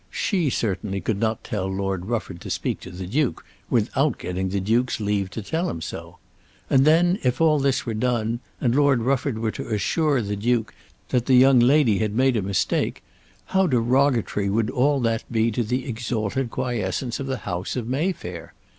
She 0.09 0.49
certainly 0.49 0.99
could 0.99 1.19
not 1.19 1.43
tell 1.43 1.67
Lord 1.67 2.07
Rufford 2.07 2.41
to 2.41 2.49
speak 2.49 2.79
to 2.79 2.89
the 2.89 3.05
Duke 3.05 3.45
without 3.69 4.17
getting 4.17 4.49
the 4.49 4.59
Duke's 4.59 4.99
leave 4.99 5.29
to 5.29 5.43
tell 5.43 5.69
him 5.69 5.79
so. 5.79 6.17
And 6.71 6.85
then, 6.85 7.19
if 7.21 7.39
all 7.39 7.59
this 7.59 7.85
were 7.85 7.93
done, 7.93 8.39
and 8.59 8.73
Lord 8.73 9.03
Rufford 9.03 9.37
were 9.37 9.51
to 9.51 9.67
assure 9.69 10.19
the 10.23 10.35
Duke 10.35 10.73
that 11.09 11.27
the 11.27 11.35
young 11.35 11.59
lady 11.59 11.99
had 11.99 12.15
made 12.15 12.35
a 12.35 12.41
mistake, 12.41 13.03
how 13.45 13.67
derogatory 13.67 14.49
would 14.49 14.71
all 14.71 14.99
that 15.01 15.23
be 15.31 15.51
to 15.51 15.61
the 15.63 15.87
exalted 15.87 16.49
quiescence 16.49 17.19
of 17.19 17.27
the 17.27 17.37
house 17.45 17.75
of 17.75 17.87
Mayfair! 17.87 18.55